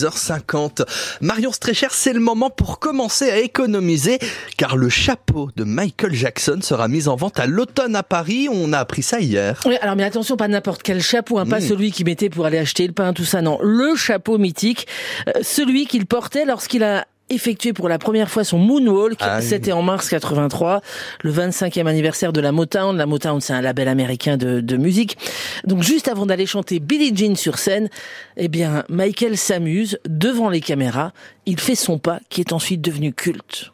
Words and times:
h 0.00 0.16
50 0.16 0.82
Marion 1.20 1.50
Strécher, 1.50 1.88
c'est 1.90 2.12
le 2.12 2.20
moment 2.20 2.50
pour 2.50 2.78
commencer 2.78 3.28
à 3.30 3.38
économiser 3.38 4.20
car 4.56 4.76
le 4.76 4.88
chapeau 4.88 5.50
de 5.56 5.64
Michael 5.64 6.14
Jackson 6.14 6.60
sera 6.62 6.86
mis 6.86 7.08
en 7.08 7.16
vente 7.16 7.40
à 7.40 7.46
l'automne 7.48 7.96
à 7.96 8.04
Paris. 8.04 8.48
On 8.48 8.72
a 8.72 8.78
appris 8.78 9.02
ça 9.02 9.18
hier. 9.18 9.60
Oui, 9.66 9.74
alors 9.80 9.96
mais 9.96 10.04
attention, 10.04 10.36
pas 10.36 10.46
n'importe 10.46 10.84
quel 10.84 11.02
chapeau, 11.02 11.38
hein, 11.40 11.46
pas 11.46 11.58
Mm. 11.58 11.68
celui 11.68 11.90
qu'il 11.90 12.06
mettait 12.06 12.30
pour 12.30 12.46
aller 12.46 12.58
acheter 12.58 12.86
le 12.86 12.92
pain, 12.92 13.12
tout 13.12 13.24
ça, 13.24 13.42
non. 13.42 13.58
Le 13.60 13.96
chapeau 13.96 14.38
mythique, 14.38 14.86
euh, 15.26 15.32
celui 15.42 15.86
qu'il 15.88 16.06
portait 16.06 16.44
lorsqu'il 16.44 16.84
a 16.84 17.04
effectué 17.30 17.72
pour 17.72 17.88
la 17.88 17.98
première 17.98 18.30
fois 18.30 18.44
son 18.44 18.58
moonwalk, 18.58 19.18
Ah 19.20 19.38
oui. 19.40 19.46
c'était 19.46 19.72
en 19.72 19.82
mars 19.82 20.08
83, 20.08 20.80
le 21.22 21.32
25e 21.32 21.86
anniversaire 21.86 22.32
de 22.32 22.40
la 22.40 22.52
Motown. 22.52 22.96
La 22.96 23.06
Motown, 23.06 23.40
c'est 23.40 23.52
un 23.52 23.60
label 23.60 23.88
américain 23.88 24.36
de, 24.36 24.60
de 24.60 24.76
musique. 24.76 25.16
Donc 25.64 25.82
juste 25.82 26.08
avant 26.08 26.26
d'aller 26.26 26.46
chanter 26.46 26.80
Billie 26.80 27.14
Jean 27.16 27.36
sur 27.36 27.58
scène, 27.58 27.88
eh 28.36 28.48
bien, 28.48 28.84
Michael 28.88 29.36
s'amuse 29.36 29.98
devant 30.08 30.48
les 30.50 30.60
caméras. 30.60 31.12
Il 31.46 31.58
fait 31.60 31.74
son 31.74 31.98
pas 31.98 32.20
qui 32.28 32.40
est 32.40 32.52
ensuite 32.52 32.80
devenu 32.80 33.12
culte. 33.12 33.70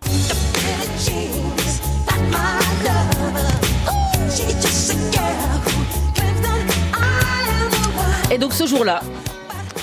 Et 8.30 8.38
donc 8.38 8.52
ce 8.52 8.66
jour-là, 8.66 9.00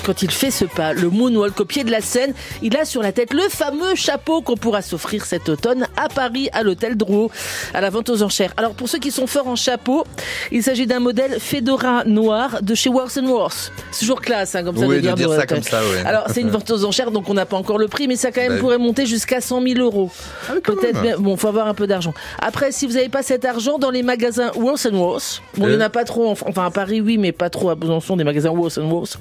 quand 0.04 0.22
il 0.22 0.30
fait 0.30 0.50
ce 0.50 0.64
pas, 0.64 0.92
le 0.92 1.08
moonwalk 1.10 1.58
au 1.60 1.64
pied 1.64 1.84
de 1.84 1.90
la 1.90 2.00
scène, 2.00 2.32
il 2.62 2.76
a 2.76 2.84
sur 2.84 3.02
la 3.02 3.12
tête 3.12 3.32
le 3.32 3.42
fameux 3.48 3.94
chapeau 3.94 4.42
qu'on 4.42 4.56
pourra 4.56 4.82
s'offrir 4.82 5.24
cet 5.24 5.48
automne 5.48 5.86
à 5.96 6.08
Paris, 6.08 6.48
à 6.52 6.62
l'hôtel 6.62 6.96
Drouot, 6.96 7.30
à 7.74 7.80
la 7.80 7.90
vente 7.90 8.10
aux 8.10 8.22
enchères. 8.22 8.52
Alors 8.56 8.72
pour 8.74 8.88
ceux 8.88 8.98
qui 8.98 9.10
sont 9.10 9.26
forts 9.26 9.46
en 9.48 9.56
chapeau, 9.56 10.04
il 10.50 10.62
s'agit 10.62 10.86
d'un 10.86 11.00
modèle 11.00 11.38
Fedora 11.40 12.04
noir 12.04 12.62
de 12.62 12.74
chez 12.74 12.90
Worth 12.90 13.18
Worth. 13.22 13.72
C'est 13.90 14.00
toujours 14.00 14.20
classe, 14.20 14.54
hein, 14.54 14.64
comme 14.64 14.76
ça 14.76 14.86
Oui, 14.86 14.96
de 14.96 15.00
de 15.00 15.06
dire. 15.06 15.14
dire 15.14 15.30
de- 15.30 15.36
ça 15.36 15.46
comme 15.46 15.62
ça, 15.62 15.80
ouais. 15.80 16.02
Alors 16.06 16.24
c'est 16.28 16.40
une 16.40 16.50
vente 16.50 16.70
aux 16.70 16.84
enchères, 16.84 17.10
donc 17.10 17.28
on 17.28 17.34
n'a 17.34 17.46
pas 17.46 17.56
encore 17.56 17.78
le 17.78 17.88
prix, 17.88 18.08
mais 18.08 18.16
ça 18.16 18.32
quand 18.32 18.40
même 18.40 18.54
Bah 18.54 18.58
pourrait 18.60 18.78
monter 18.78 19.06
jusqu'à 19.06 19.40
100 19.40 19.62
000 19.62 19.78
euros. 19.80 20.10
Ah 20.48 20.54
Peut-être 20.62 21.00
bien. 21.00 21.16
Bon, 21.18 21.36
faut 21.36 21.48
avoir 21.48 21.66
un 21.66 21.74
peu 21.74 21.86
d'argent. 21.86 22.12
Après, 22.40 22.72
si 22.72 22.86
vous 22.86 22.94
n'avez 22.94 23.08
pas 23.08 23.22
cet 23.22 23.44
argent 23.44 23.78
dans 23.78 23.90
les 23.90 24.02
magasins 24.02 24.50
Worth 24.56 24.88
Worth, 24.92 25.42
bon, 25.56 25.66
il 25.66 25.70
n'y 25.70 25.76
en 25.76 25.80
Euh. 25.80 25.84
a 25.86 25.90
pas 25.90 26.04
trop, 26.04 26.28
en- 26.28 26.32
enfin 26.32 26.66
à 26.66 26.70
Paris, 26.70 27.00
oui, 27.00 27.18
mais 27.18 27.32
pas 27.32 27.50
trop 27.50 27.70
à 27.70 27.74
Besançon, 27.74 28.16
des 28.16 28.24
magasins 28.24 28.50
Worth 28.50 28.78
Worth. 28.78 29.18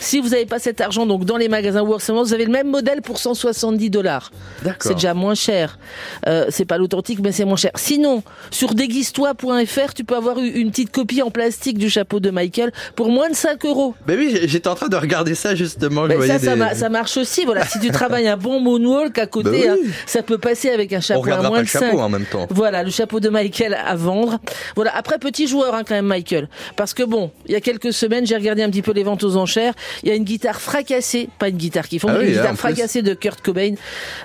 Si 0.00 0.20
vous 0.24 0.30
n'avez 0.30 0.46
pas 0.46 0.58
cet 0.58 0.80
argent, 0.80 1.06
donc 1.06 1.24
dans 1.24 1.36
les 1.36 1.48
magasins 1.48 1.82
Worth, 1.82 2.10
vous 2.10 2.34
avez 2.34 2.44
le 2.46 2.50
même 2.52 2.68
modèle 2.68 3.02
pour 3.02 3.18
170 3.18 3.90
dollars. 3.90 4.30
D'accord. 4.62 4.78
C'est 4.82 4.94
déjà 4.94 5.14
moins 5.14 5.34
cher. 5.34 5.78
Euh, 6.26 6.46
c'est 6.48 6.64
pas 6.64 6.78
l'authentique, 6.78 7.18
mais 7.22 7.32
c'est 7.32 7.44
moins 7.44 7.56
cher. 7.56 7.70
Sinon, 7.76 8.22
sur 8.50 8.74
déguise-toi.fr, 8.74 9.94
tu 9.94 10.04
peux 10.04 10.16
avoir 10.16 10.38
une 10.38 10.70
petite 10.70 10.90
copie 10.90 11.22
en 11.22 11.30
plastique 11.30 11.78
du 11.78 11.88
chapeau 11.90 12.20
de 12.20 12.30
Michael 12.30 12.72
pour 12.96 13.08
moins 13.10 13.28
de 13.30 13.34
5 13.34 13.64
euros. 13.66 13.94
Ben 14.06 14.18
oui, 14.18 14.38
j'étais 14.44 14.68
en 14.68 14.74
train 14.74 14.88
de 14.88 14.96
regarder 14.96 15.34
ça 15.34 15.54
justement. 15.54 16.06
voyais 16.06 16.26
ça, 16.26 16.38
ça, 16.38 16.52
des- 16.54 16.56
ma- 16.58 16.74
ça 16.74 16.88
marche 16.88 17.16
aussi. 17.16 17.44
Voilà, 17.44 17.64
si 17.66 17.78
tu 17.80 17.90
travailles 17.90 18.28
un 18.28 18.36
bon 18.36 18.60
moonwalk 18.60 19.18
à 19.18 19.26
côté, 19.26 19.48
oui. 19.50 19.68
hein, 19.68 19.76
ça 20.06 20.22
peut 20.22 20.38
passer 20.38 20.70
avec 20.70 20.92
un 20.92 20.98
On 20.98 21.00
chapeau 21.00 21.30
à 21.30 21.36
moins 21.38 21.50
pas 21.50 21.56
de 21.56 21.60
le 21.62 21.66
chapeau 21.66 21.96
5. 21.96 21.98
en 21.98 22.08
même 22.08 22.24
temps. 22.26 22.46
Voilà, 22.50 22.82
le 22.82 22.90
chapeau 22.90 23.20
de 23.20 23.28
Michael 23.28 23.74
à 23.74 23.94
vendre. 23.96 24.38
Voilà, 24.76 24.96
après 24.96 25.18
petit 25.18 25.46
joueur 25.46 25.74
hein, 25.74 25.82
quand 25.86 25.94
même 25.94 26.06
Michael, 26.06 26.48
parce 26.76 26.94
que 26.94 27.02
bon, 27.02 27.30
il 27.46 27.52
y 27.52 27.56
a 27.56 27.60
quelques 27.60 27.92
semaines, 27.92 28.26
j'ai 28.26 28.36
regardé 28.36 28.62
un 28.62 28.70
petit 28.70 28.82
peu 28.82 28.92
les 28.92 29.02
ventes 29.02 29.22
aux 29.24 29.36
enchères. 29.36 29.74
Il 30.02 30.08
y 30.08 30.12
a 30.12 30.13
une 30.16 30.24
guitare 30.24 30.60
fracassée, 30.60 31.28
pas 31.38 31.48
une 31.48 31.56
guitare 31.56 31.88
qui 31.88 31.98
font, 31.98 32.08
Ah 32.10 32.16
oui, 32.18 32.26
une 32.26 32.30
guitare 32.32 32.54
fracassée 32.56 33.02
de 33.02 33.14
Kurt 33.14 33.40
Cobain 33.42 33.74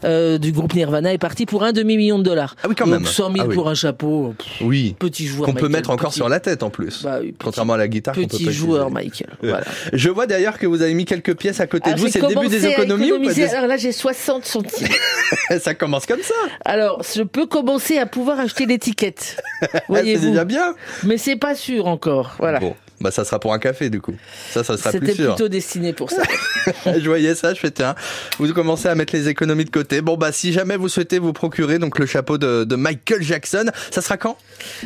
euh, 0.04 0.38
du 0.38 0.52
groupe 0.52 0.74
Nirvana 0.74 1.14
est 1.14 1.18
partie 1.18 1.46
pour 1.46 1.64
un 1.64 1.72
demi 1.72 1.98
million 1.98 2.18
de 2.20 2.24
dollars. 2.24 2.56
Ah 2.64 2.68
oui, 2.70 2.76
quand 2.76 2.86
Donc 2.86 2.94
même. 3.02 3.06
100 3.06 3.32
000 3.34 3.36
Ah 3.40 3.48
oui. 3.48 3.56
pour 3.56 3.70
un 3.70 3.74
chapeau, 3.76 4.34
pff, 4.38 4.48
Oui. 4.62 4.96
petit 5.00 5.28
joueur. 5.28 5.48
Qu'on 5.50 5.54
peut 5.56 5.70
mettre 5.70 5.90
encore 5.90 6.10
petit- 6.10 6.18
sur 6.18 6.30
la 6.30 6.40
tête 6.40 6.64
en 6.64 6.70
plus. 6.70 7.04
Bah 7.04 7.20
oui, 7.22 7.32
petit- 7.32 7.38
Contrairement 7.44 7.74
à 7.74 7.78
la 7.78 7.88
guitare. 7.88 8.16
peut 8.16 8.22
Petit 8.22 8.52
joueur. 8.52 8.90
Michael. 8.92 9.30
Voilà. 9.42 9.64
Je 9.94 10.10
vois 10.10 10.28
d'ailleurs 10.28 10.58
que 10.60 10.68
vous 10.68 10.82
avez 10.82 10.94
mis 10.94 11.06
quelques 11.06 11.36
pièces 11.36 11.60
à 11.60 11.68
côté 11.68 11.86
Alors, 11.88 11.98
de 11.98 12.02
vous. 12.02 12.08
C'est 12.10 12.22
le 12.22 12.28
début 12.28 12.48
des 12.48 12.66
économies 12.66 13.12
ou 13.12 13.24
pas 13.24 13.34
des- 13.34 13.44
Alors 13.56 13.68
là, 13.68 13.78
j'ai 13.78 13.92
60 13.92 14.46
centimes. 14.46 14.88
Ça 15.60 15.74
commence 15.74 16.06
comme 16.06 16.22
ça. 16.22 16.34
Alors, 16.66 17.02
je 17.16 17.24
peux 17.24 17.46
commencer 17.46 17.98
à 17.98 18.06
pouvoir 18.06 18.40
acheter 18.40 18.66
l'étiquette. 18.66 19.42
Voyez-vous. 19.90 20.30
déjà 20.30 20.46
bien. 20.46 20.76
Mais 21.04 21.18
c'est 21.18 21.36
pas 21.36 21.56
sûr 21.56 21.88
encore. 21.88 22.36
Voilà. 22.40 22.60
Bon, 22.60 22.76
bah 23.02 23.12
ça 23.12 23.24
sera 23.26 23.40
pour 23.40 23.54
un 23.54 23.60
café 23.60 23.90
du 23.90 24.02
coup. 24.02 24.16
Ça, 24.52 24.64
ça 24.64 24.78
sera 24.78 24.92
C'était 24.92 25.06
plus 25.06 25.16
sûr. 25.16 25.36
plutôt 25.36 25.48
destiné 25.50 25.94
pour 25.94 26.10
ça. 26.12 26.24
je 26.86 27.06
voyais 27.08 27.36
ça, 27.36 27.54
je 27.54 27.60
fais 27.60 27.72
tiens, 27.72 27.96
vous 28.38 28.52
commencez 28.54 28.88
à 28.88 28.96
mettre 28.96 29.14
les 29.16 29.28
économies 29.30 29.66
de 29.66 29.70
côté. 29.70 30.02
Bon 30.02 30.18
bah 30.18 30.32
si 30.32 30.52
jamais 30.54 30.76
vous 30.78 30.90
souhaitez 30.90 31.20
vous 31.20 31.34
procurer 31.34 31.80
donc 31.80 31.98
le 32.00 32.06
chapeau 32.06 32.38
de, 32.38 32.64
de 32.64 32.76
Michael 32.76 33.22
Jackson, 33.24 33.66
ça 33.92 34.02
sera 34.02 34.18
quand? 34.18 34.38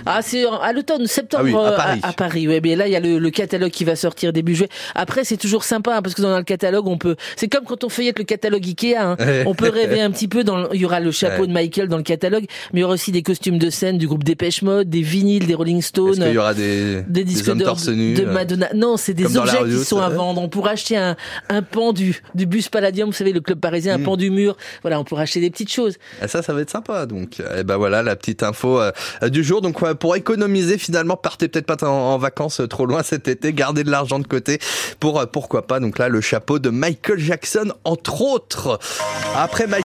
Ah, 0.05 0.21
c'est 0.21 0.45
à 0.61 0.71
l'automne, 0.73 1.07
septembre, 1.07 1.43
Ah 1.43 1.45
oui, 1.45 1.53
à 1.55 1.71
euh, 1.71 1.75
Paris. 1.75 1.99
à, 2.03 2.13
Paris. 2.13 2.47
Ouais, 2.47 2.59
mais 2.63 2.75
là, 2.75 2.87
il 2.87 2.91
y 2.93 2.95
a 2.95 2.99
le, 2.99 3.17
le 3.17 3.29
catalogue 3.31 3.71
qui 3.71 3.83
va 3.85 3.95
sortir 3.95 4.31
début 4.33 4.55
juillet. 4.55 4.69
Après, 4.95 5.23
c'est 5.23 5.37
toujours 5.37 5.63
sympa, 5.63 5.95
hein, 5.97 6.01
parce 6.01 6.13
que 6.15 6.21
dans 6.21 6.37
le 6.37 6.43
catalogue, 6.43 6.87
on 6.87 6.97
peut, 6.97 7.15
c'est 7.35 7.47
comme 7.47 7.63
quand 7.65 7.83
on 7.83 7.89
feuillette 7.89 8.19
le 8.19 8.25
catalogue 8.25 8.65
Ikea, 8.65 8.95
hein. 8.97 9.17
on 9.45 9.55
peut 9.55 9.69
rêver 9.73 10.01
un 10.01 10.11
petit 10.11 10.27
peu 10.27 10.43
dans, 10.43 10.57
le- 10.57 10.69
il 10.73 10.81
y 10.81 10.85
aura 10.85 10.99
le 10.99 11.11
chapeau 11.11 11.41
Ouais. 11.41 11.47
de 11.47 11.53
Michael 11.53 11.87
dans 11.87 11.97
le 11.97 12.03
catalogue, 12.03 12.45
mais 12.71 12.79
il 12.79 12.81
y 12.81 12.83
aura 12.83 12.93
aussi 12.93 13.11
des 13.11 13.23
costumes 13.23 13.57
de 13.57 13.69
scène 13.69 13.97
du 13.97 14.07
groupe 14.07 14.23
Dépêche 14.23 14.61
Mode, 14.61 14.89
des 14.89 15.01
vinyles, 15.01 15.47
des 15.47 15.55
Rolling 15.55 15.81
Stones. 15.81 16.13
qu'il 16.15 16.31
y 16.33 16.37
aura 16.37 16.53
des, 16.53 17.01
des 17.07 17.23
disques 17.23 17.45
d'or 17.51 17.57
torse 17.69 17.87
nu 17.89 18.02
de 18.15 18.25
euh, 18.25 18.31
Madonna. 18.33 18.69
Non, 18.75 18.97
c'est 18.97 19.13
des 19.13 19.37
objets 19.37 19.57
qui 19.65 19.83
sont 19.83 19.99
à 20.01 20.09
vendre. 20.09 20.41
On 20.41 20.49
pourra 20.49 20.71
acheter 20.71 20.97
un, 20.97 21.15
un 21.49 21.61
pan 21.61 21.93
du, 21.93 22.21
du 22.35 22.45
bus 22.45 22.69
Palladium, 22.69 23.09
vous 23.09 23.13
savez, 23.15 23.31
le 23.33 23.41
club 23.41 23.59
parisien, 23.59 23.95
un 23.95 23.97
Mm. 23.97 24.03
pan 24.03 24.17
du 24.17 24.29
mur. 24.29 24.57
Voilà, 24.81 24.99
on 24.99 25.03
pourra 25.03 25.21
acheter 25.23 25.39
des 25.39 25.49
petites 25.49 25.71
choses. 25.71 25.95
Et 26.21 26.27
ça, 26.27 26.41
ça 26.41 26.53
va 26.53 26.61
être 26.61 26.69
sympa. 26.69 27.05
Donc, 27.05 27.39
et 27.39 27.63
ben 27.63 27.77
voilà 27.77 28.03
la 28.03 28.15
petite 28.15 28.43
info 28.43 28.79
euh, 28.81 28.91
du 29.29 29.43
jour. 29.43 29.61
Donc, 29.61 29.79
pour 29.95 30.15
économiser, 30.15 30.77
finalement, 30.77 31.15
partez 31.15 31.47
peut-être 31.47 31.65
pas 31.65 31.87
en, 31.87 31.91
en 31.91 32.17
vacances 32.17 32.59
euh, 32.59 32.67
trop 32.67 32.85
loin 32.85 33.03
cet 33.03 33.27
été. 33.27 33.53
Gardez 33.53 33.83
de 33.83 33.91
l'argent 33.91 34.19
de 34.19 34.27
côté 34.27 34.59
pour 34.99 35.25
pourquoi 35.31 35.67
pas. 35.67 35.79
Donc 35.79 35.99
là, 35.99 36.09
le 36.09 36.21
chapeau 36.21 36.59
de 36.59 36.69
Michael 36.69 37.19
Jackson, 37.19 37.71
entre 37.83 38.21
autres. 38.21 38.79
Après 39.35 39.65
Michael 39.67 39.81